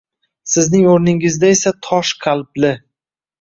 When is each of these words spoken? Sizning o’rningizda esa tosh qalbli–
Sizning 0.53 0.87
o’rningizda 0.93 1.51
esa 1.57 1.75
tosh 1.89 2.15
qalbli– 2.25 2.73